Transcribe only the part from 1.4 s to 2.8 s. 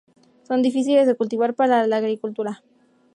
para la agricultura.